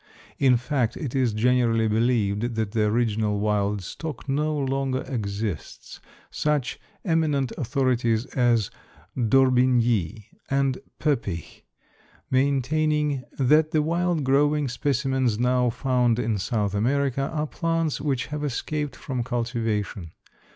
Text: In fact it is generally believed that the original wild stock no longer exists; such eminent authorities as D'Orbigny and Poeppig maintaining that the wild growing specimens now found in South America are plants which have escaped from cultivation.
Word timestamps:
In 0.39 0.57
fact 0.57 0.97
it 0.97 1.13
is 1.13 1.31
generally 1.31 1.87
believed 1.87 2.55
that 2.55 2.71
the 2.71 2.85
original 2.85 3.39
wild 3.39 3.83
stock 3.83 4.27
no 4.27 4.57
longer 4.57 5.03
exists; 5.07 5.99
such 6.31 6.79
eminent 7.05 7.51
authorities 7.55 8.25
as 8.35 8.71
D'Orbigny 9.15 10.25
and 10.49 10.79
Poeppig 10.99 11.61
maintaining 12.31 13.25
that 13.37 13.69
the 13.69 13.83
wild 13.83 14.23
growing 14.23 14.67
specimens 14.69 15.37
now 15.37 15.69
found 15.69 16.17
in 16.17 16.39
South 16.39 16.73
America 16.73 17.29
are 17.31 17.45
plants 17.45 18.01
which 18.01 18.25
have 18.33 18.43
escaped 18.43 18.95
from 18.95 19.23
cultivation. 19.23 20.13